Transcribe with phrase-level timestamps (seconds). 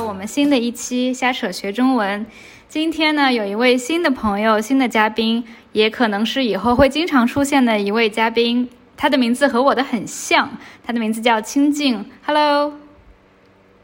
[0.00, 2.24] 到我们新的一期瞎扯学中文。
[2.70, 8.66] 今天呢，有一位新的朋友、新的嘉宾，也可能是以后会经常出现的一位嘉宾。
[8.96, 12.02] 他的名字和我的很像，他的名字叫清静。
[12.24, 12.72] Hello，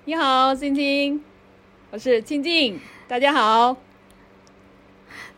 [0.07, 1.21] 你好，晶晶，
[1.91, 3.77] 我是清静，大家好。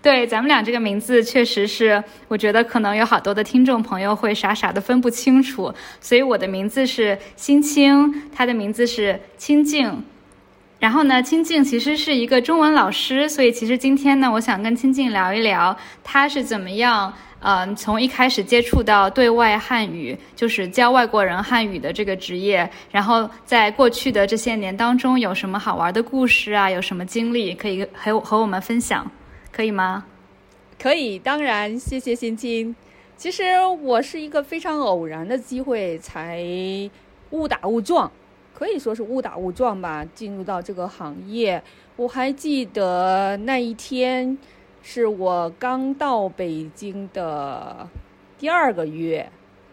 [0.00, 10.04] 对，咱们俩这个名字确实是，我觉得可能有好多的听众朋友会傻傻的分不清楚，所以我的名字是心清，他的名字是清静。
[10.78, 29.10] 然后呢，清静其实是一个中文老师，所以其实今天呢，我想跟清静聊一聊，他是怎么样，嗯，从一开始接触到对外汉语，就是教外国人汉语的这个职业，然后在过去的这些年当中有什么好玩的故事啊，有什么经历可以和和我们分享。
[29.50, 30.04] 可以吗？
[30.80, 32.76] 可以，当然，谢谢心清。
[33.16, 33.42] 其实
[33.82, 36.40] 我是一个非常偶然的机会，才
[37.30, 38.08] 误打误撞，
[38.58, 41.62] 可以说是误打误撞吧，进入到这个行业。
[41.94, 44.36] 我还记得那一天
[44.82, 47.88] 是我刚到北京的
[48.36, 49.30] 第二个月，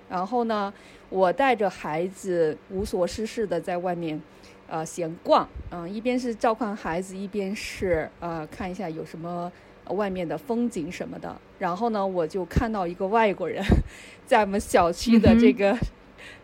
[0.07, 0.71] 然后呢，
[1.09, 4.21] 我带着孩子无所事事的在外面，
[4.67, 9.51] 呃，闲逛，嗯，一边是照看孩子，一边是呃，看一下有什么。
[9.89, 13.63] 外面的风景什么的，然后呢，我就看到一个外国人，
[14.25, 15.77] 在我们小区的这个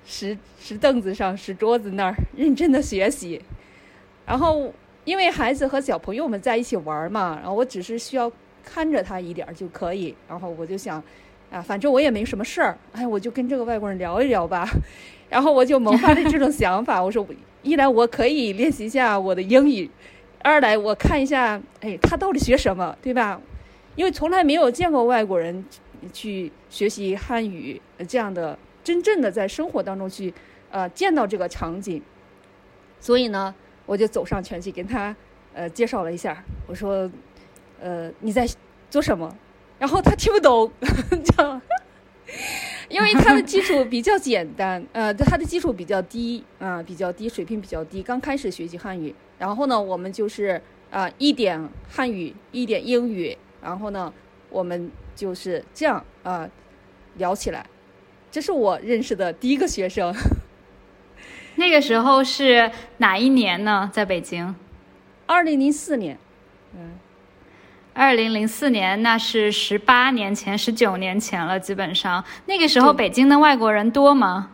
[0.06, 3.42] 石石凳子上、石桌子那儿认真的学习。
[4.26, 8.32] 然后，因为孩子和小朋友们在一起玩嘛，然后我只是需要
[8.64, 10.16] 看着他一点就可以。
[10.28, 11.02] 然后我就想，
[11.52, 14.68] 啊，反正我也没什么事儿，哎，我就跟这个外国人聊一聊吧。
[15.30, 17.26] 然后我就萌发了这种 想法，我说，
[17.64, 19.90] 一来我可以练习一下我的英语。
[20.44, 23.40] 二来我看一下，哎，他到底学什么，对吧？
[23.96, 25.66] 因为从来没有见过外国人
[26.14, 30.34] 去学习汉语这样的，真正的在生活当中去，
[30.70, 32.02] 呃，见到这个场景。
[33.00, 33.54] 所以呢，
[33.86, 35.16] 我就走上前去跟他，
[35.54, 36.44] 呃，介绍了一下。
[36.68, 37.10] 我说，
[37.80, 38.48] 呃，你在
[38.90, 39.36] 做什么？
[39.80, 40.72] 然后他听不懂，
[41.38, 41.62] 样。
[42.88, 49.14] 因为他的基础比较简单， 呃，他的基础比较低，啊，比较低，水平比较低，刚开始学习汉语。
[49.40, 54.14] 然后呢，我们就是啊，一点汉语，一点英语，然后呢，
[54.50, 56.48] 我们就是这样啊
[57.16, 57.66] 聊起来。
[58.32, 60.12] 这是我认识的第一个学生。
[61.56, 63.90] 那个时候是哪一年呢？
[63.94, 64.56] 在北京？
[65.26, 66.18] 二零零四年。
[66.74, 66.92] 嗯，
[67.94, 71.60] 二零零四年，那是十八年前、十九年前了。
[71.60, 74.52] 基本上那个时候，北京的外国人多吗？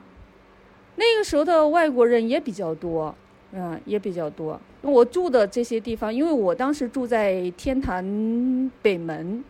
[0.96, 3.14] 那个时候的外国人也比较多，
[3.52, 4.60] 嗯，也比较多。
[4.82, 9.44] 我住的这些地方，因为我当时住在天坛北门，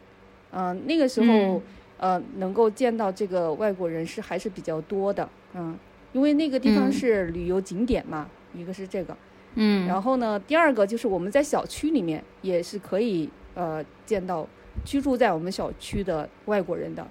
[0.52, 1.62] 嗯，那个时候，
[1.98, 5.78] 呃，能够见到这个外国人是还是比较多的，嗯，
[6.14, 9.18] 因为那个地方是旅游景点嘛，一个是这个，
[9.56, 14.48] 嗯，然后呢，第二个就是我们在小区里面也是可以呃见到
[14.86, 17.08] 居住在我们小区的外国人的，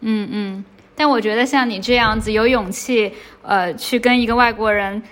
[0.00, 0.64] 嗯嗯，
[0.94, 5.02] 但我觉得像你这样子有勇气，呃，去跟一个外国人。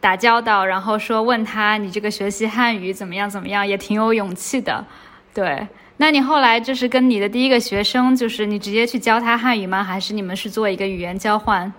[0.00, 4.86] 打交道，然后说问他你这个学习汉语怎么样怎么样，也挺有勇气的，
[5.34, 5.66] 对。
[6.00, 9.82] 那你后来就是跟你的第一个学生，就是你直接去教他汉语吗？
[9.82, 11.72] 还是你们是做一个语言交换？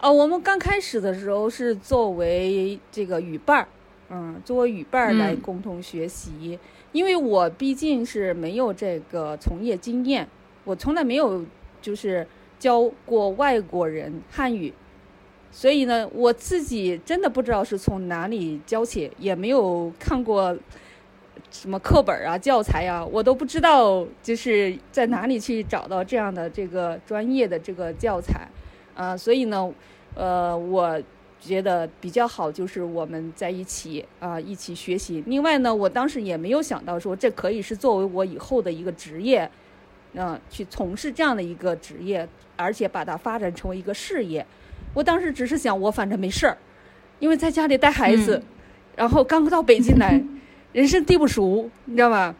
[0.00, 3.68] 哦，我们刚开始的时候是作为这个语伴儿，
[4.10, 6.58] 嗯，作为语伴儿来共同学习。
[6.90, 10.26] 因为我毕竟是没有这个从业经验，
[10.64, 11.44] 我从来没有
[11.80, 12.26] 就是
[12.58, 14.72] 教过外国人汉语。
[15.52, 20.56] 所以呢，我自己真的不知道是从哪里教起，也没有看过
[21.50, 28.46] 什么课本啊、教材啊，我都不知道就是在哪里去找到这样的这个专业的这个教材
[28.94, 29.16] 啊。
[29.16, 29.72] 所以呢，
[30.14, 31.00] 呃，我
[31.40, 35.22] 觉得比较好就是我们在一起啊，一起学习。
[35.26, 39.50] 另外呢，我当时也没有想到说这可以是作为我以后的一个职业，
[40.14, 44.44] 嗯，去从事这样的一个职业，而且把它发展成为一个事业。
[44.94, 46.56] 我当时只是想，我反正没事儿，
[47.20, 48.42] 因为在家里带孩子，
[48.96, 50.20] 然后刚到北京来，
[50.72, 52.34] 人生地不熟，你知道吧？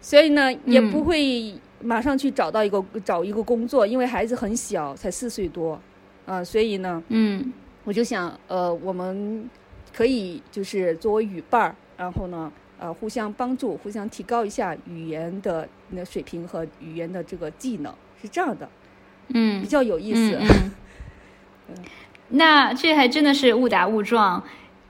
[0.00, 5.80] 所以呢，也不会马上去找到一个找一个工作，因为孩子很小，才四岁多，
[6.26, 7.52] 啊，所以呢，嗯，
[7.84, 9.48] 我就想，呃，我们
[9.94, 18.68] 可以就是作为语伴儿，然后呢，呃，互相帮助，互相提高一下语言的那水平和语言的这个技能，是这样的，
[19.28, 20.38] 嗯，比较有意思。
[22.28, 24.42] 那这还真的是误打误撞。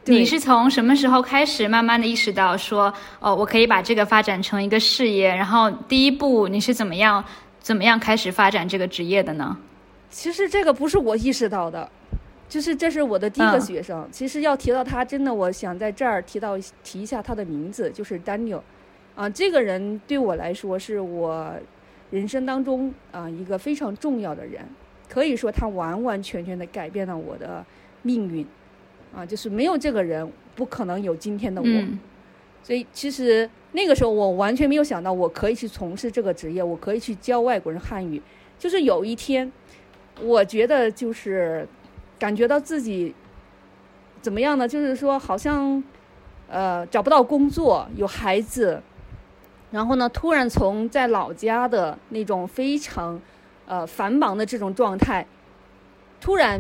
[0.07, 5.29] 你是从什么时候开始慢慢的意识到说，哦，我可以把这个发展成一个事业？
[5.29, 7.25] 然后第一步你是怎么样
[7.61, 9.57] 怎么样开始发展这个职业的呢？
[10.11, 11.91] 其实这个不是我意识到的，
[12.49, 14.07] 就是这是我的第一个嗯学生。
[14.13, 18.61] 其实要提到他，真的我想在这儿提到提一下他的名字，就是 Daniel。
[19.15, 21.55] 啊，这个人对我来说是我
[22.11, 24.63] 人生当中啊一个非常重要的人，
[25.09, 27.65] 可以说他完完全全的改变了我的
[28.03, 28.47] 命运。
[29.15, 31.67] 啊，就是没有这个人，不可能有今天的我。
[31.69, 31.99] 嗯
[32.63, 38.23] 所以其实那个时候我完全没有想到我可以去从事这个职业，我可以去教外国人汉语。
[38.59, 39.53] 就是有一天，
[40.23, 41.69] 我觉得就是
[42.19, 43.15] 感觉到自己
[44.23, 44.67] 怎么样呢？
[44.67, 45.85] 就是说好像
[46.49, 48.83] 呃找不到工作，有孩子，
[49.71, 53.21] 然后呢突然从在老家的那种非常
[53.67, 55.27] 呃繁忙的这种状态，
[56.19, 56.59] 突然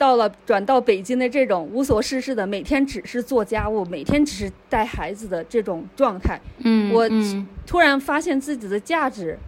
[0.00, 7.46] 到了转到北京的这种无所事事的，每天只是做家务，每天只是带孩子的这种状态，嗯，我嗯。
[7.66, 9.38] 突然发现自己的价值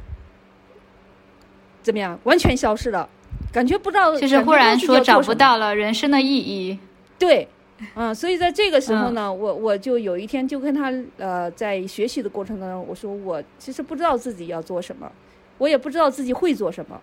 [1.82, 3.08] 怎么样，完全消失了，
[3.50, 6.78] 感觉不知道，就是忽然说找不到了人生的意义。
[7.18, 7.48] 对，
[7.94, 9.14] 嗯，所以在这个时候嗯。
[9.14, 15.10] 呢，我我就有一天就跟他呃，在学习的过程当中，我说我其实不知道自己要做什么，
[15.56, 17.00] 我也不知道自己会做什么，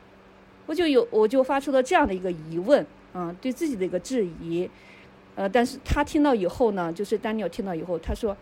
[0.68, 4.70] 我就有我就发出了这样的一个疑问，嗯、对自己的一个质疑，
[5.36, 8.36] 呃，但是他听到以后呢，就是丹尼尔听到以后，他说，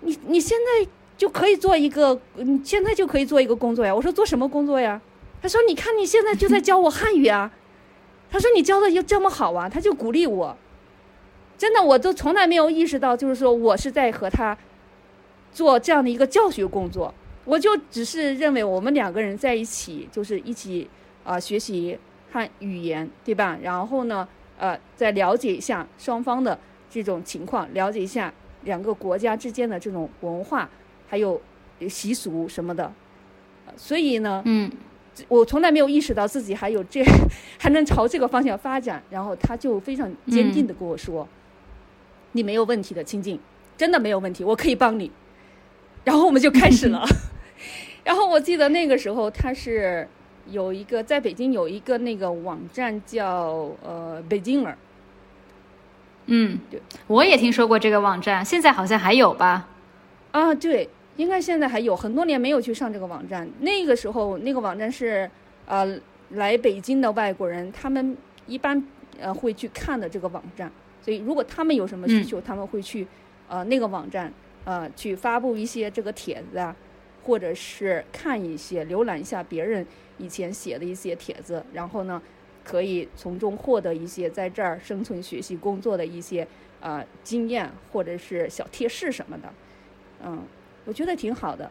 [0.00, 3.94] 你你现在就可以做一个，你现在就可以做一个工作呀。
[3.94, 5.00] 我说做什么工作呀？
[5.40, 7.50] 他说你看你现在就在教我汉语啊。
[8.30, 10.56] 他说你教的又这么好啊，他就鼓励我。
[11.58, 14.56] 真的，我都从来没有意识到，就是说我是在和他
[15.52, 17.12] 做这样的一个教学工作。
[17.44, 20.88] 我就只是认为我们两个人在一起，就是一起
[21.24, 21.98] 啊、学习
[22.32, 23.58] 汉语言，对吧？
[23.62, 24.26] 然后呢，
[24.58, 26.58] 呃，再了解一下双方的
[26.90, 28.32] 这种情况，了解一下
[28.64, 30.68] 两个国家之间的这种文化，
[31.08, 31.40] 还有
[31.88, 32.84] 习俗什么的。
[33.66, 34.70] 呃所以呢，嗯
[35.28, 37.04] 我从来没有意识到自己还有这
[37.60, 39.02] 还能朝这个方向发展。
[39.10, 41.28] 然后他就非常坚定的跟我说
[42.32, 43.38] ：“你没有问题的，清静，
[43.76, 45.12] 真的没有问题，我可以帮你。”
[46.04, 47.04] 然后我们就开始了。
[48.04, 50.08] 然后我记得那个时候他是
[50.50, 54.76] 有一个在北京有一个那个网站叫呃北京儿，
[56.26, 59.68] 嗯对，我也听说过这个网站，现在好像还有吧？
[60.32, 63.48] 啊，对，应该现在还有很多年没有去上这个网站。
[63.60, 65.30] 那个时候，那个网站是
[65.66, 65.98] 呃
[66.30, 68.16] 来北京的外国人，他们
[68.46, 68.82] 一般
[69.20, 70.70] 呃会去看的这个网站。
[71.02, 73.06] 所以，如果他们有什么需求，他们会去
[73.48, 74.32] 呃那个网站
[74.64, 76.74] 呃去发布一些这个帖子啊，
[77.22, 79.86] 或者是看一些浏览一下别人
[80.18, 82.20] 以前写的一些帖子，然后呢，
[82.64, 86.46] 可以从中获得一些在这儿生存、学习、工作的一些
[86.80, 89.52] 呃经验或者是小贴士什么的。
[90.24, 90.42] 嗯，
[90.84, 91.70] 我觉得挺好的，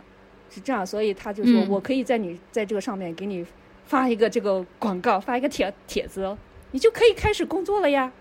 [0.50, 3.46] 是这样，所以他就说嗯我可以在你在这个上面给你
[3.86, 6.38] 发一个这个广告，发一个帖帖子哦，
[6.72, 8.12] 你就可以开始工作了呀。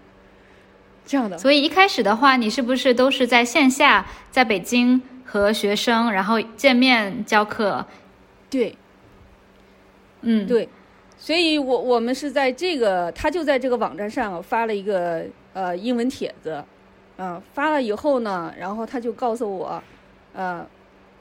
[1.07, 5.01] 这样的，所以一开始的话，你是不是都是在线下，在北京
[5.31, 7.87] 和学生，然后见面教课？
[8.51, 8.75] 对。
[10.23, 10.69] 嗯，，对，
[11.17, 16.63] 所以我我们是在这个，他就在这个网站上发了一个呃英文帖子，
[17.17, 19.83] 嗯、发了以后呢，然后他就告诉我，
[20.35, 20.67] 呃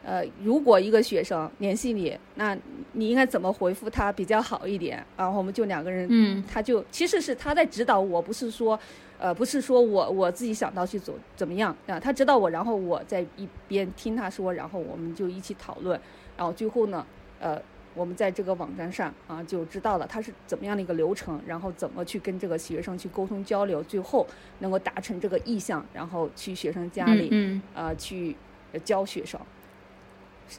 [0.04, 2.58] 呃，如果一个学生联系你，那
[2.94, 5.06] 你应该怎么回复他比较好一点？
[5.16, 6.44] 然后我们就两个人嗯。
[6.52, 8.78] 他就其实是他在指导我，不是说，
[9.20, 16.00] 呃，不是说我我自己想到去走怎么样啊，他知道我，然后我在一边听他说，然后我们就一起讨论，
[16.38, 17.06] 然后最后呢，
[17.40, 17.62] 呃，
[17.94, 24.26] 我们在这个网站上啊就知道了他是怎么样的一个流程，然后怎么去跟这个学生去沟通交流，最后
[24.60, 27.62] 能够达成这个意向，然后去学生家里嗯。
[27.76, 28.36] 啊、去
[28.72, 29.59] 呃教学生，是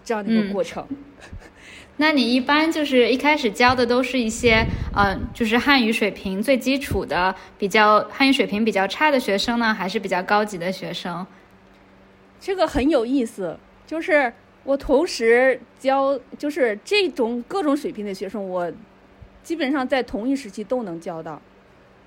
[0.04, 0.86] 这样的一个嗯过程。
[1.96, 4.66] 那你一般就是一开始教的都是一些，
[4.96, 11.26] 嗯、就是汉语水平最基础的，比较汉语水平比较差的学生呢，还是比较高级的学生？
[12.40, 14.32] 这个很有意思，就是
[14.64, 18.72] 我同时教，就是这种各种水平的学生，我
[19.42, 21.42] 基本上在同一时期都能教到。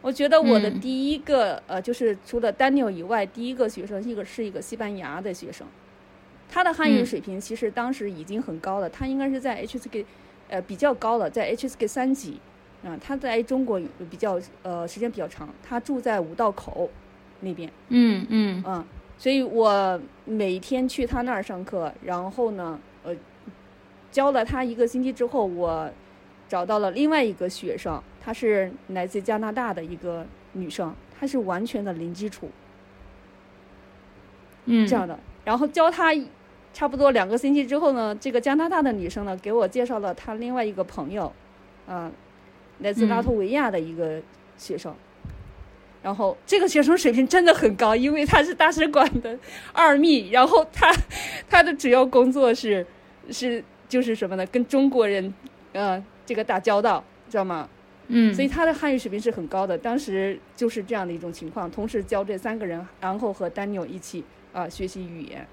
[0.02, 5.68] 我觉得我的嗯第一个、呃，就是除了 Daniel 以外，第一个学生一个是一个西班牙的学生，
[6.53, 10.05] 他的汉语嗯水平其实当时已经很高了，他应该是在 HSK
[10.50, 12.39] 呃比较高了，在 HSK 三级。
[12.86, 13.79] 啊、他在中国
[14.12, 16.89] 比较呃时间比较长，他住在五道口
[17.39, 17.72] 那边。
[17.88, 18.86] 嗯嗯嗯，
[19.17, 23.15] 所以我每天去他那儿上课，然后呢，呃，
[24.12, 25.89] 教了他一个星期之后，我
[26.50, 32.51] 找到了另外一个学生，她是来自加拿大的一个女生，她是完全的零基础
[34.65, 35.17] 嗯，这样的。
[35.45, 36.13] 然后教她
[36.74, 41.32] 差不多两个星期之后呢，这个加拿大的女生呢，给我介绍了她另外一个朋友，
[41.88, 42.12] 啊、
[42.80, 44.20] 来自拉嗯脱维亚的一个、
[44.58, 44.94] 学生。
[46.01, 49.39] 然后这个学生水平真的很高，因为他是大使馆的
[49.72, 50.94] 二秘，然后他
[51.50, 52.86] 他的主要工作是
[53.30, 54.46] 是就是什么呢？
[54.48, 55.34] 跟中国人
[55.72, 57.70] 呃这个打交道，知道吗？
[58.08, 59.77] 嗯，所以他的汉语水平是很高的。
[59.77, 65.48] 当时就是这样的一种情况，同时教这三个人，然后和丹尼尔一起啊、学习语言。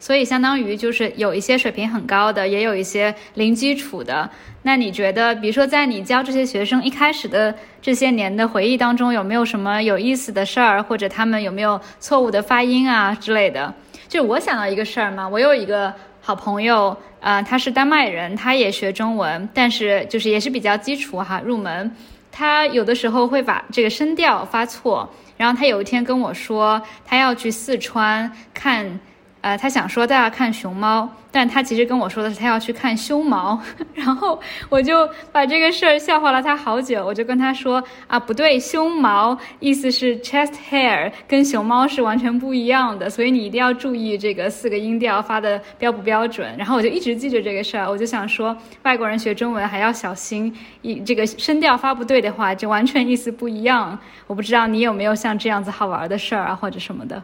[0.00, 4.30] 所以相当于就是有一些水平很高的，也有一些零基础的。
[4.62, 13.72] 那你觉得，比如说在你教这些学生一开始的这些年的回忆当中，有没有什么有意思的事儿，或者他们有没有错误的发音啊之类的？
[14.08, 21.90] 就我想到一个事儿嘛，我有一个好朋友，呃，他是丹麦人，他也学中文，但是就是也是比较基础哈，入门。
[22.30, 29.00] 他有的时候会把这个声调发错，然后他有一天跟我说，他要去四川看。
[29.40, 33.60] 呃，他想说大家看熊猫，但他其实跟我说的是他要去看胸毛，
[33.94, 37.06] 然后我就把这个事儿笑话了他好久。
[37.06, 46.52] 我就跟他说啊，不对，胸毛意思是 chest hair，跟熊猫是完全不一样的，所以你一定要注意这个四个音调发的标不标准。
[46.56, 50.52] 然后我就一直记着这个事儿，我就想说外国人学中文还要小心，
[50.82, 53.96] 一这个声调发不对的话，就完全意思不一样。
[54.26, 57.22] 我不知道你有没有像这样子好玩的事儿啊，或者什么的。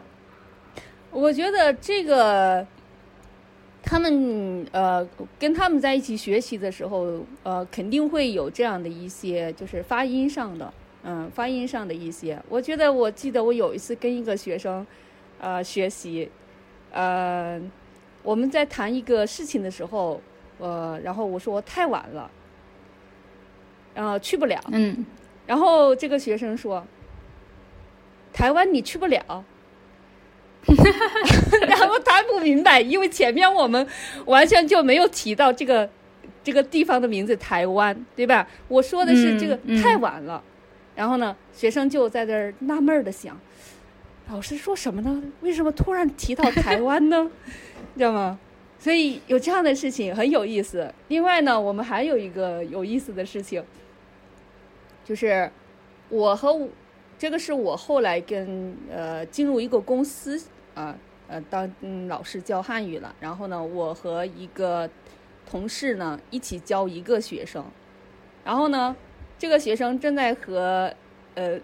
[1.15, 2.67] 我觉得这个，
[3.81, 5.07] 他们呃
[5.39, 12.37] 跟他们在一起学习的时候，呃肯定会有这样的一些，就是发音上的，嗯，发音上的一些。
[12.49, 14.85] 我觉得我记得我有一次跟一个学生，
[15.39, 16.29] 呃学习，
[16.91, 17.61] 呃
[18.21, 20.19] 我们在谈一个事情的时候，
[20.59, 22.29] 呃然后我说太晚了，
[23.93, 25.05] 然后去不了，嗯，
[25.47, 26.85] 然后这个学生说，
[28.33, 29.45] 台湾你去不了。
[31.67, 33.85] 然后他不明白，因为前面我们
[34.25, 35.89] 完全就没有提到这个
[36.43, 38.47] 这个地方的名字台湾，对吧？
[38.67, 40.43] 我说的是这个太晚了。
[40.95, 43.39] 然后呢，学生就在这儿纳闷的想，
[44.29, 45.21] 老师说什么呢？
[45.41, 47.29] 为什么突然提到台湾呢？
[47.97, 48.39] 知道吗？
[48.79, 50.93] 所以有这样的事情很有意思。
[51.07, 53.63] 另外呢，我们还有一个有意思的事情，
[55.03, 55.51] 就是
[56.09, 56.69] 我和我
[57.17, 60.41] 这个是我后来跟呃进入一个公司
[60.75, 60.95] 啊
[61.27, 64.87] 呃当嗯老师教汉语了，然后呢，我和一个
[65.49, 67.65] 同事呢一起教一个学生，
[68.43, 68.95] 然后呢，
[69.39, 70.93] 这个学生正在和
[71.33, 71.59] 呃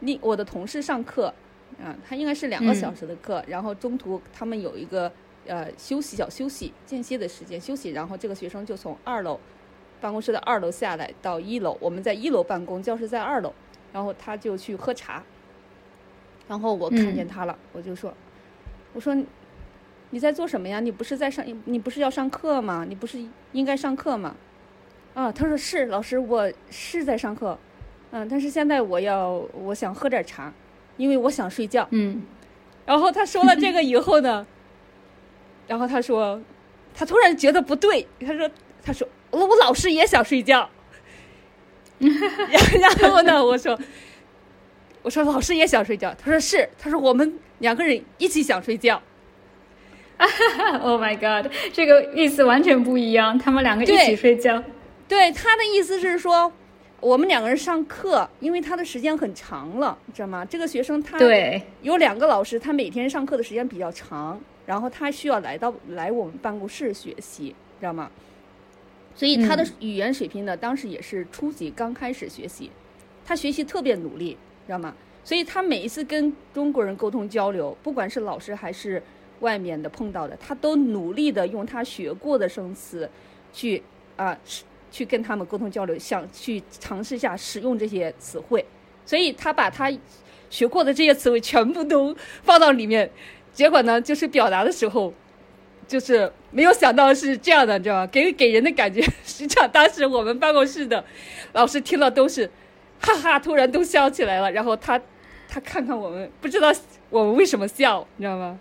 [0.00, 1.32] 另我的同事上课。
[1.80, 5.12] 啊，他应该是两个小时的课，然后中途他们有一个
[5.46, 9.38] 呃休息小休息间歇的时间休息，然后这个学生就从二楼
[10.00, 13.54] 办公室的二楼下来到一楼，我们在一楼办公，教室在二楼。
[13.92, 15.22] 然后他就去喝茶，
[16.46, 18.12] 然后我看见他了，我就说
[18.92, 19.16] ：“我说
[20.10, 20.80] 你在做什么呀？
[20.80, 22.84] 你不是在上，你不是要上课吗？
[22.88, 23.18] 你不是
[23.52, 24.34] 应该上课吗？”
[25.14, 27.58] 啊，他说：“是老师，我是在上课，
[28.12, 30.52] 嗯，但是现在我要我想喝点茶，
[30.96, 32.22] 因为我想睡觉。”嗯，
[32.86, 34.46] 然后他说了这个以后呢，
[35.66, 36.40] 然后他说，
[36.94, 38.48] 他突然觉得不对，他说
[38.82, 40.70] ：“他说我我老师也想睡觉。
[41.98, 43.76] ”然然后呢，我说，
[45.02, 46.14] 我说老师也想睡觉。
[46.14, 49.00] 他说是，他说我们两个人一起想睡觉。
[50.82, 53.38] Oh my god，这个意思完全不一样。
[53.38, 54.62] 他们两个一起睡觉。
[55.06, 56.52] 对他的意思是说，
[57.00, 60.44] 我们两个人上课，因为他的时间很长了，知道吗？
[60.44, 68.10] 这个学生他对，有两个老师，他每天上课的时间比较长，然后他需要来到来我们办公室学习，知道吗？
[69.14, 72.70] 所以他的嗯语言水平呢，当时也是初级，刚开始学习，
[73.24, 74.36] 他学习特别努力，
[74.66, 74.92] 知道吗？
[75.28, 79.02] 所以他每一次跟中国人沟通交流，不管是老师还是
[79.40, 83.06] 外面的碰到的，他都努力的用他学过的生词
[83.52, 83.82] 去
[84.16, 84.34] 啊、
[84.90, 88.64] 去跟他们沟通交流，想去尝试一下使用这些词汇。
[89.04, 89.92] 所以他把他
[90.48, 93.10] 学过的这些词汇全部都放到里面，
[93.52, 95.12] 结果呢，就是表达的时候，
[95.86, 98.06] 就是没有想到是这样的，你知道吗？
[98.06, 101.04] 给给人的感觉， 实际上当时我们办公室的
[101.52, 102.50] 老师听了都是
[102.98, 104.50] 哈哈，突然都笑起来了。
[104.50, 104.98] 然后他
[105.48, 106.70] 他看看我们，不知道
[107.10, 108.58] 我们为什么笑，你知道吗？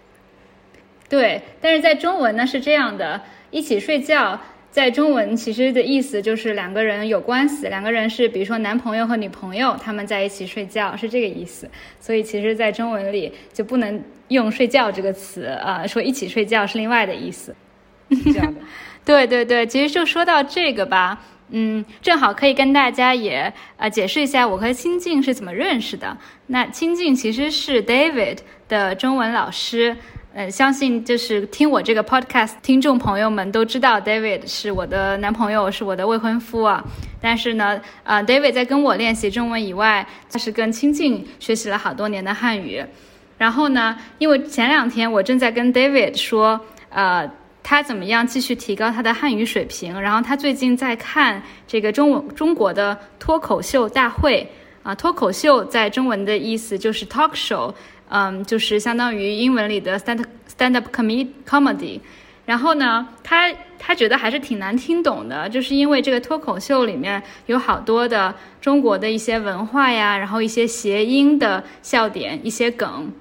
[1.10, 4.39] 对，但是在中文呢是这样的，一起睡觉。
[4.70, 11.67] 在中文其实的意思就是两个人有关系，两个人是比如说男朋友和女朋友，他们在一起睡觉是这个意思。
[12.00, 17.56] 所以其实，在中文里就不能用“睡觉”这个词啊、说一起睡觉是另外的意思。
[18.10, 18.62] 这样的。
[19.03, 26.18] 对对对，其实就说到这个吧，嗯，正好可以跟大家也呃解释一下我和清静是怎么认识的。
[26.48, 29.96] 那清静其实是 David 的中文老师，
[30.34, 36.84] 呃，相信就是听我这个 podcast 听众朋友们都知道，David 是我的男朋友，是我的未婚夫啊。
[37.22, 42.84] 但是呢，呃，David 在跟我练习中文以外，他是跟亲近学习了好多年的汉语。
[43.38, 47.30] 然后呢，因为前两天我正在跟 David 说，呃，
[47.69, 50.00] 他怎么样继续提高他的汉语水平。
[50.00, 54.50] 然后他最近在看这个中文中国的脱口秀大会
[54.83, 57.74] 啊，脱口秀在中文的意思就是 talk show。
[58.07, 60.24] 嗯，就是相当于英文里的 stand
[60.57, 62.00] stand up comedy comedy，
[62.45, 73.12] 然后呢，他他觉得还是挺难听懂的，就是因为这个脱口秀里面有好多的中国的一些文化呀，然后一些谐音的笑点，一些梗，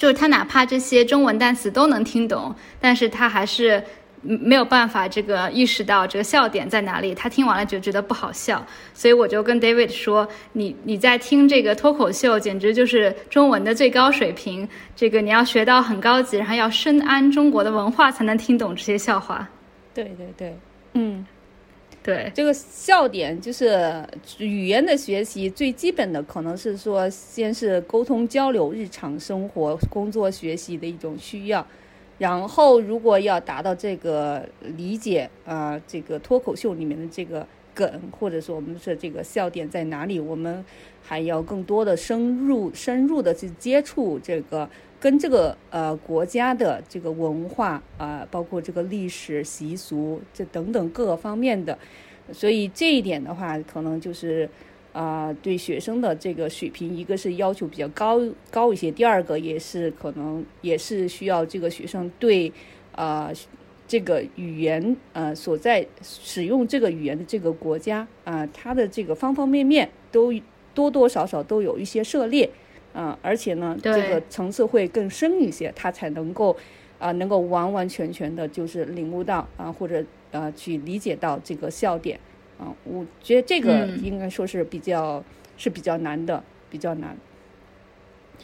[0.00, 3.84] 就是他哪怕这些中文单词都能听懂，但是他还是。
[4.22, 7.14] 没有办法，这个意识到这个笑点在哪里。
[7.14, 14.68] 他听完了就觉得不好笑，所以我就跟 David 说：“你你在听这个脱口秀，简直就是中文的最高水平。
[14.94, 19.48] 这个你要学到很高级，然后要深谙中国的文化，才能听懂这些笑话。”
[19.94, 20.54] 对对对，
[20.92, 21.24] 嗯，
[22.02, 24.02] 对，这个笑点就是
[24.38, 31.66] 语言的学习最基本的，可能是说先是沟通交流、日常生活、工作学习的一种需要。
[32.16, 40.62] 然后，如果要达到这个理解啊，这个脱口秀里面的这个梗，或者说我们说这个笑点在哪里，我们
[41.02, 44.68] 还要更多的深入、深入的去接触这个
[45.00, 51.76] 跟这个呃国家的这个文化啊，包括这个历史习俗这等等各个方面的。
[52.30, 54.48] 所以这一点的话，可能就是。
[54.92, 62.52] 啊，对学生的这个水平，一个是要求比较高高一些，第二个也是可能也是需要这个学生对
[62.90, 63.30] 啊
[63.86, 70.34] 这个语言呃所在使用这个语言的这个国家啊，它的这个方方面面都
[70.74, 72.50] 多多少少都有一些涉猎
[73.00, 76.54] 啊，而且呢，这个层次会更深一些，他才能够
[76.98, 82.20] 啊能够完完全全的就是领悟到啊或者啊去理解到这个笑点。
[82.58, 85.24] 啊，我觉得这个应该说是比较
[85.56, 87.16] 是比较难的，比较难。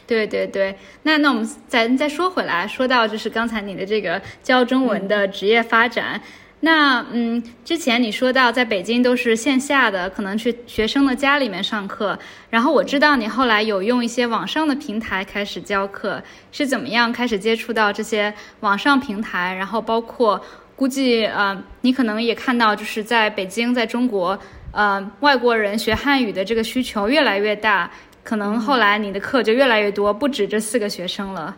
[0.07, 6.19] 对对对，那那我们再再说回来，说到就是刚才你的这个教中文的职业发展，
[6.59, 12.17] 那嗯，之前你说到在北京都是线下的，可能去学生的家里面上课，
[12.49, 20.41] 然后我知道你后来有用一些网上的平台开始教课，是怎么样开始接触到这些网上平台，然后包括。
[20.77, 24.37] 估计呃，你可能也看到，就是在北京，在中国，
[24.71, 27.89] 呃，外国人学汉语的这个需求越来越大，
[28.23, 31.55] 可能后来你的课就越来越多，不止这四个学生了。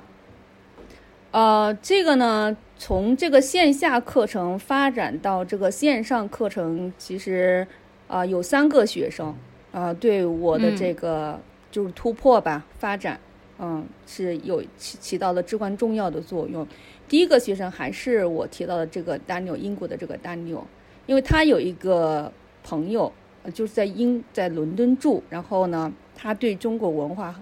[1.32, 7.68] 呃，这个呢，从这个线下课程发展到这个线上课程，其实
[8.08, 9.36] 啊，有三个学生
[9.72, 11.40] 啊，对我的这个
[11.70, 13.20] 就是突破吧，发展，
[13.60, 16.68] 嗯，是有起起到了至关重要的作用。
[17.08, 20.64] 第一个学生还是我提到的这个 Daniel，，英国的这个 Daniel，，
[21.06, 22.32] 因为他有一个
[22.64, 23.12] 朋友，
[23.54, 27.40] 就是在英在伦敦住，然后呢，他对中国文化，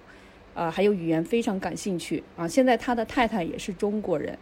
[0.58, 2.48] 啊，还有语言非常感兴趣啊。
[2.48, 4.36] 现在他的太太也是中国人，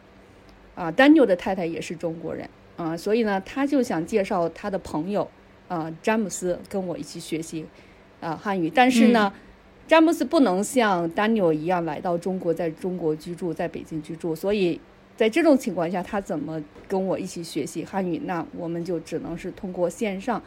[0.74, 5.30] 啊，，Daniel 的太太也是中国人啊，所以呢，他就想介绍他的朋友，
[5.68, 7.66] 啊，詹姆斯跟我一起学习，
[8.22, 8.70] 啊，汉语。
[8.70, 9.34] 但是呢，
[9.88, 14.80] 詹姆斯不能像 Daniel 一样来到中国，在中国居住，在北京居住，所以。
[15.18, 18.22] 在这种情况下，他怎么跟我一起学习汉语？
[18.26, 20.44] 那我们就只能是通过线上，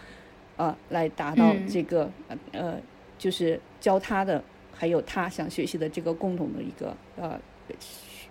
[0.59, 2.11] 啊，来达到这个
[2.53, 2.77] 呃，
[3.17, 4.45] 就是教他的，
[4.79, 7.39] 还有他想学习的这个共同的一个呃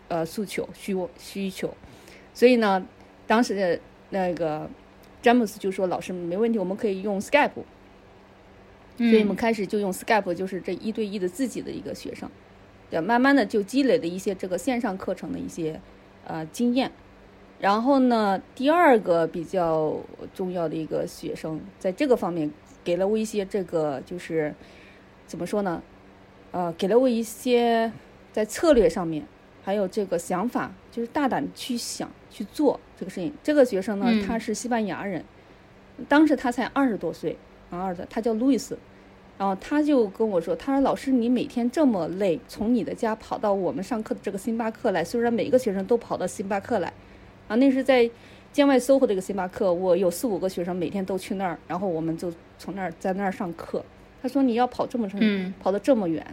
[0.07, 1.71] 呃诉求需需求。
[2.33, 2.83] 所以呢，
[3.27, 3.79] 当时的
[4.09, 4.67] 那个
[5.21, 7.51] 詹姆斯就说：“老师没问题，我们可以用 Skype。”
[8.97, 12.27] 所以我们开始就用 Skype，就是这一对一的自己的一个学生，
[12.89, 15.79] 对，慢慢的就积累了一些这个线上课程的一些。
[16.29, 16.91] 呃，经验，
[17.57, 19.95] 然后呢，第二个比较
[20.33, 22.51] 重要的一个学生，在这个方面
[22.83, 24.53] 给了我一些这个，就是
[25.25, 25.81] 怎么说呢？
[26.57, 27.91] 呃，给了我一些
[28.33, 29.23] 在策略上面，
[29.63, 33.31] 还有这个想法，就是大胆去想去做这个事情。
[33.43, 35.23] 这个学生呢，他是西班牙人，
[36.09, 37.37] 当时他才二十多岁，
[37.69, 38.75] 啊二的，他叫路易斯。
[39.37, 45.03] 然后他就跟我说：“他说老师，你每天这么累，从你的家跑到我们上课的这个星巴克来。
[45.03, 46.91] 虽然每个学生都跑到星巴克来，
[47.47, 48.09] 啊，那是在
[48.51, 53.85] 建外 SOHO 这个星巴克，我有四五个学生每天都去那儿，然后我们就从那儿在那儿上课。
[54.23, 55.21] 他说你要跑这么长，
[55.59, 56.25] 跑得这么远。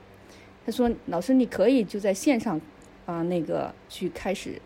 [0.65, 2.61] 他说老师，你可以就在线上，
[3.07, 4.61] 啊，那个去开始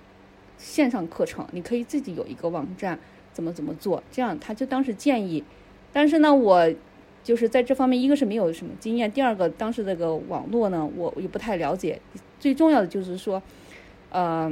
[0.56, 2.98] 线上课程，你可以自己有一个网站，
[3.32, 4.02] 怎么怎么做。
[4.11, 5.44] 这样他就当时建议，
[5.92, 6.72] 但是呢，我。”
[7.24, 12.00] 就是在这方面，一个是没有什么经验，第二个当时这个网络呢，我也不太了解。
[12.40, 13.42] 最重要的就是说，
[14.08, 14.50] 呃，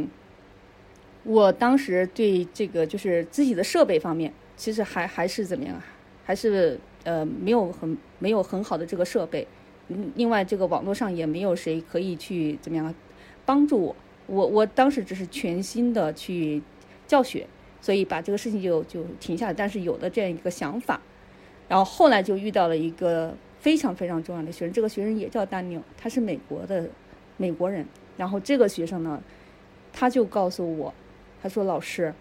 [1.22, 5.86] 我当时对这个就是自己的设备方面，其实还还是怎么样啊？
[6.22, 9.46] 还是呃没有很没有很好的这个设备。
[10.14, 12.94] 另外这个网络上也没有谁可以去怎么样
[13.44, 13.96] 帮助我。
[14.26, 16.60] 我我当时只是全心的去
[17.06, 17.46] 教学，
[17.80, 19.54] 所以把这个事情就就停下来。
[19.54, 21.00] 但是有了这样一个想法，
[21.68, 26.90] 然后后来就遇到了一个非常非常重要的学生，这个学生也叫丹尼尔，他是美国的
[27.36, 27.86] 美国人。
[28.16, 29.22] 然后这个学生呢，
[29.92, 30.92] 他就告诉我，
[31.40, 32.12] 他说老师，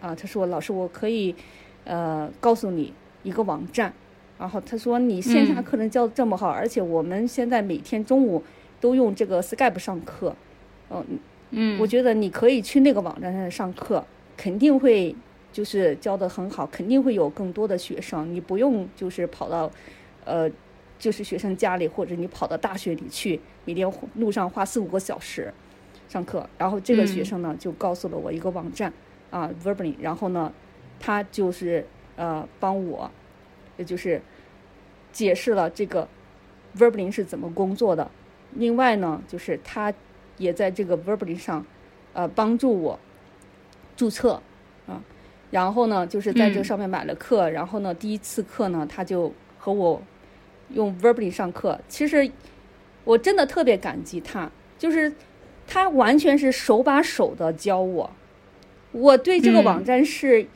[0.00, 1.34] 啊，他说老师我可以
[1.84, 2.92] 呃告诉你
[3.24, 3.92] 一个网站。
[4.38, 8.42] 然后他说你线下课程教的这么好，而且我们现在每天中午
[8.80, 10.34] 都用这个 Skype 上课。
[10.90, 11.04] 嗯
[11.50, 14.04] 嗯，我觉得你可以去那个网站上上课，
[14.36, 15.14] 肯定会
[15.52, 18.32] 就是教的很好，肯定会有更多的学生。
[18.34, 19.70] 你不用就是跑到，
[20.24, 20.50] 呃，
[20.98, 25.52] 就是学生家里，或者你跑到大学里去，每天路上花四五个小时
[26.08, 26.48] 上课。
[26.58, 28.92] 然后这个学生呢就告诉了我一个网站
[29.30, 30.52] 啊 v e r b l y 然后呢
[30.98, 33.10] 他就是呃帮我，
[33.76, 34.20] 也就是
[35.12, 36.08] 解释了这个
[36.74, 38.10] v e r b l y 是怎么工作的。
[38.52, 39.92] 另外呢就是他。
[40.38, 41.64] 也在这个 Verbally 上，
[42.12, 42.98] 呃，帮助我
[43.96, 44.42] 注册
[44.86, 45.00] 啊，
[45.50, 50.02] 然后呢，就是在这上面买了课，然后呢，第一次课呢，他就和我
[50.74, 51.80] 用 Verbally 上课。
[51.88, 52.30] 其实
[53.04, 55.10] 我真的特别感激他，就是
[55.66, 58.10] 他完全是手把手的教我。
[58.92, 60.46] 我对这个网站是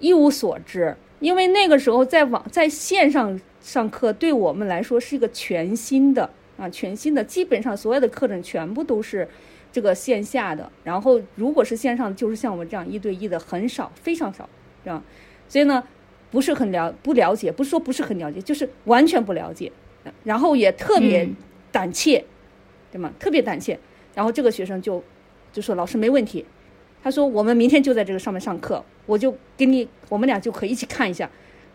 [0.00, 6.30] 一无所知，因为那个时候在网在线上上课，对我们来说是一个全新的。
[6.56, 9.28] 啊，全新的，基本上所有的课程全部都是
[9.72, 14.48] 这个线下的，然后如果是线上，就是像我们这样一对一的很少，非常少，
[14.84, 15.02] 是吧？
[15.48, 15.82] 所以呢，
[16.30, 19.72] 不是很了不了解，不是说不是很了解，就是完全不了解，
[20.22, 21.28] 然后也特别
[21.72, 22.24] 胆怯，
[22.92, 23.12] 对吗？
[23.18, 23.76] 特别胆怯。
[24.14, 25.02] 然后这个学生就
[25.52, 26.46] 就说：“老师没问题。”
[27.04, 31.28] 他说：“我们明天就在这个上面上课，我就给你，我们俩就可以一起看一下，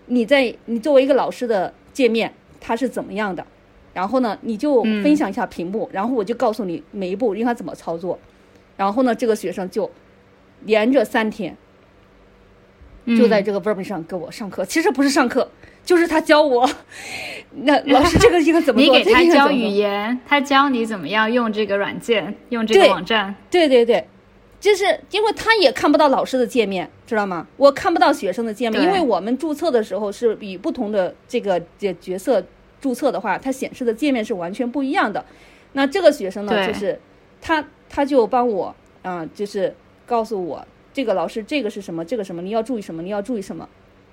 [0.07, 3.45] 你在你作为一个老师的界面它是怎么样的。”
[3.93, 8.17] 然后呢，你就分享一下屏幕，然后我就告诉你每一步应该怎么操作。
[8.75, 9.89] 然后呢，这个学生就
[10.65, 11.55] 连着三天
[13.05, 14.65] 就在这个 Verb 上给我上课。
[14.65, 15.51] 其实不是上课，
[15.83, 16.69] 就是他教我。
[17.51, 18.97] 那老师这个应该怎么 做？
[18.97, 23.35] 你给他教语言，他教你怎么样用这个软件，用这个网站。
[23.51, 24.07] 对对对，
[24.59, 27.47] 就是因为他也看不到老师的界面，知道吗？
[27.57, 32.43] 我看不到学生的界面，因为我们注册的时候是以不同的这个角角色。
[32.81, 35.25] 注册的话，它显示的界面是完全不一样的。
[35.73, 36.97] 那这个学生呢，就是
[37.41, 43.67] 他他就帮我啊，就是告诉我这个老师这个是什么，这个什么你要注意什么，你要注意什么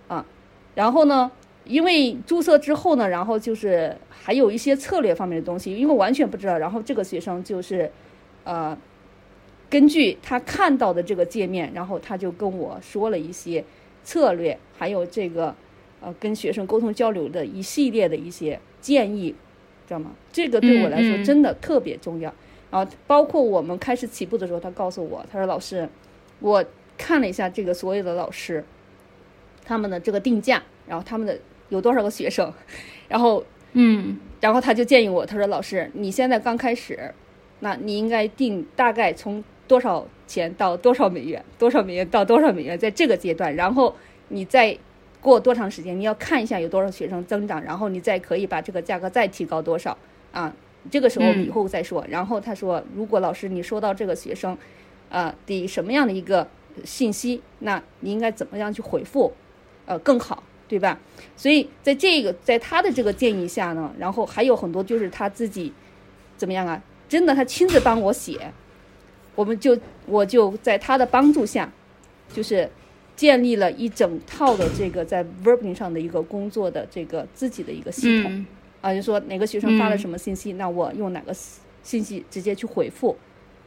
[0.09, 0.27] 啊。
[0.75, 1.31] 然后呢，
[1.63, 6.59] 因为注册之后呢，然后就是还有一些策略方面的东西，因为完全不知道。
[6.59, 7.89] 然后这个学生就是
[8.43, 8.77] 呃，
[9.69, 13.65] 根据他看到的这个界面，然后他就跟我说了一些
[14.05, 15.55] 策略，还有这个。
[15.99, 19.35] 呃，跟学生沟通交流的一系列的一些建议，
[19.89, 20.11] 知道吗？
[20.31, 22.33] 这个对我来说真的特别重要。
[22.71, 25.89] 然后包括我们开始起步的时候，他告诉我，他说：“老师，
[26.41, 26.63] 我
[26.99, 28.63] 看了一下这个所有的老师，
[29.65, 31.37] 他们的这个定价，然后他们的
[31.71, 32.53] 有多少个学生，
[33.09, 37.15] 然后嗯，然后他就建议我，他说：老师，你现在刚开始，
[37.61, 43.95] 那你应该定大概从多少钱到多少美元，多少美元到多少美元，在这个阶段，然后
[44.29, 44.77] 你再。”
[45.19, 45.99] 过多长时间？
[45.99, 49.97] 你要看一下有多少学生增长，然后你再可以把这个价格再提高多少
[50.31, 50.55] 啊？
[50.89, 52.07] 这个时候以后再说。
[52.09, 54.57] 然后他说，如果老师你收到这个学生，
[55.11, 56.47] 啊的什么样的一个
[56.85, 59.33] 信息，那你应该怎么样去回复，
[59.87, 60.97] 呃更好，对吧？
[61.35, 65.73] 所以在这个在他的这个建议下呢，然后还有很多就是他自己
[66.37, 66.81] 怎么样啊？
[67.09, 68.53] 真的他亲自帮我写，
[69.37, 71.73] 我们就我就在他的帮助下，
[72.33, 72.69] 就是。
[73.17, 78.45] 建立了一整套的这个在 Verbing 上的一个工作的这个自己的一个系统，
[78.83, 81.35] 啊，就说哪个学生发了什么信息，那我用哪个
[81.83, 83.17] 信息直接去回复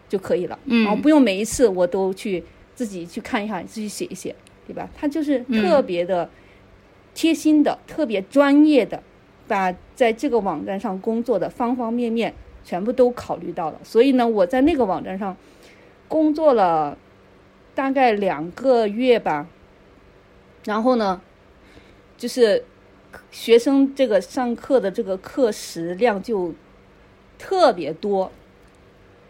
[0.08, 2.44] 就可以了，然后不用每一次我都去
[2.76, 4.36] 自己去看一下，自己写一写，
[4.68, 4.88] 对吧？
[4.96, 6.30] 他就是特别的
[7.16, 9.02] 贴心的，特别专业的，
[9.48, 12.32] 把在这个网站上工作的方方面面
[12.64, 13.80] 全部都考虑到了。
[13.84, 15.36] 所以呢，我在那个网站上
[16.10, 16.98] 工作了。
[17.76, 19.48] 大概两个月吧，
[20.66, 21.22] 然后呢，
[22.18, 22.66] 就是
[23.32, 26.54] 学生这个上课的这个课时量就
[27.38, 28.30] 特别多，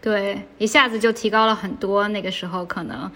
[0.00, 2.08] 对，一下子就提高了很多。
[2.08, 3.08] 那个时候可能，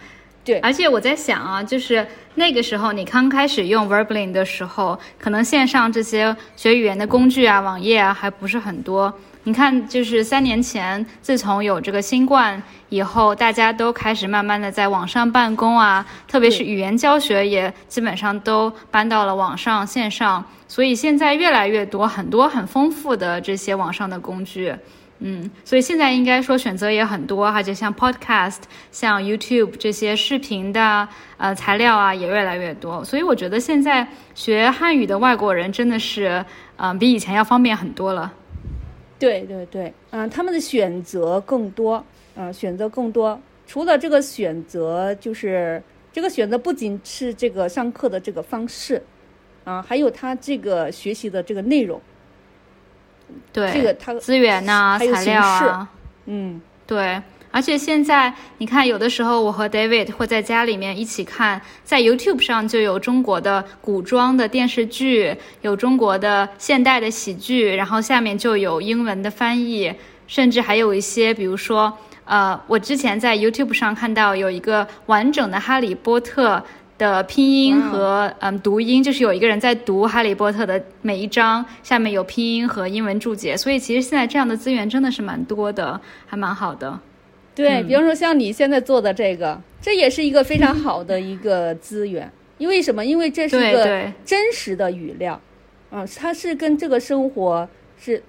[0.44, 9.12] 对，而且我在想啊，就是那个时候你刚开始用 verbaline 的时候，可能线上这些学语言的工具啊、网页啊还不是很多。
[9.46, 24.74] 你看，就是三年前，自从有这个新冠以后，大家都开始慢慢的在网上办公啊，特别是语言教学也基本上都搬到了网上线上，所以现在越来越多很多很丰富的这些网上的工具，
[25.18, 36.42] 嗯，所以现在应该说选择也很多哈，就像 Podcast、像 YouTube 这些视频的呃材料啊也越来越多，所以我觉得现在学汉语的外国人真的是
[36.76, 38.32] 嗯比以前要方便很多了。
[39.18, 42.04] 对对对，嗯，他们的选择更多，
[42.36, 43.40] 啊，选择更多。
[43.66, 49.02] 除了这个选择，就是这个选择不仅是这个上课的这个方式，
[49.64, 52.00] 啊，还有他这个学习的这个内容。
[53.52, 55.90] 对，这个他资源呐，材料啊，
[56.26, 57.22] 嗯，对。
[57.54, 69.94] 而且现在你看，有的时候我和 David 会在家里面一起看，在 YouTube 上就有中国的古装的电视剧，有中国的现代的喜剧，然后下面就有英文的翻译，
[70.26, 76.56] 甚至还有一些，比如说，呃，我之前在 YouTube 上看到有一个完整的《哈利波特》
[76.98, 86.98] 的拼音和嗯读音，就是有一个人在读《哈利波特》的每一章，下面有拼音和英文注解，所以其实现在这样的资源真的是蛮多的，还蛮好的。
[87.54, 92.30] 对比方说，像你现在做的这个，这也是一个非常好的一个资源。
[92.58, 93.04] 因为什么？
[93.04, 95.40] 因为这是一个真实的语料，
[95.90, 98.22] 啊，它是跟这个生活是，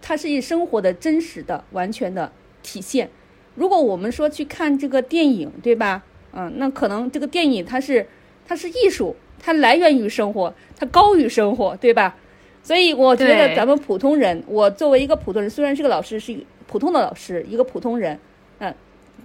[0.00, 2.30] 它是以生活的真实的、完全的
[2.62, 3.10] 体现。
[3.56, 6.04] 如果我们说去看这个电影，对吧？
[6.32, 8.06] 嗯，那可能这个电影它是
[8.46, 12.16] 它是艺术，它来源于生活，它高于生活，对吧？
[12.62, 16.36] 所以我觉得咱们普通人，我作为一个普通人，虽然是个老师，是
[16.68, 18.18] 普通的老师，一个普通人。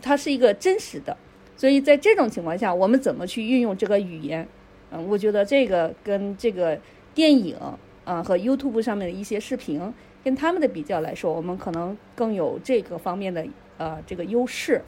[0.02, 1.16] 它是一个真实的，
[1.56, 4.48] 所以在这种情况下，我们怎么去运用这个语言？
[4.92, 6.80] 嗯，我觉得这个跟这个
[7.14, 7.56] 电影
[8.06, 9.82] 啊和 YouTube 上面的一些视频
[10.24, 13.46] 跟他们的比较来说，我们可能更有这个方面的
[13.78, 14.82] 呃这个优势。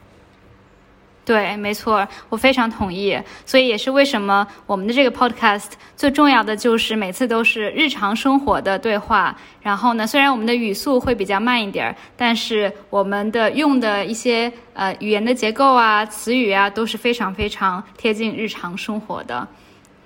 [1.29, 3.15] 对，没错，我非常同意。
[3.45, 9.37] 所以也是为什么我们的这个 podcast 最重要的就是每次都是日常生活的对话。
[9.61, 19.47] 然后呢，虽然我们的语速会比较慢一点儿，但是我们的用的一些呃语言的结构啊、词语啊都是非常非常贴近日常生活的。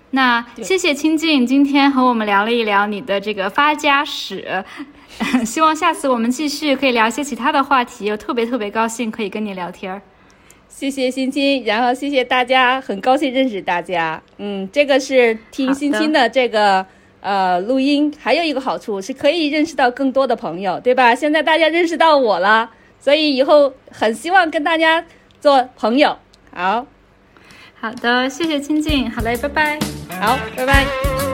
[0.09, 4.61] 那谢谢清静今天和我们聊了一聊你的这个发家史，
[5.47, 8.11] 希望下次我们继续可以聊一些其他的话题。
[8.11, 10.01] 我特别特别高兴可以跟你聊天儿。
[10.75, 14.21] 谢谢欣欣，然后谢谢大家，很高兴认识大家。
[14.37, 16.85] 嗯，这个是听欣欣的这个
[17.21, 21.13] 呃录音，还有一个好处是可以认识到更多的朋友，对吧？
[21.13, 25.05] 现在大家认识到我了，所以以后很希望跟大家
[25.39, 26.17] 做朋友。
[26.51, 26.85] 好，
[27.79, 29.79] 好的，谢谢清静，好嘞，拜拜。
[30.19, 31.32] 好，拜拜。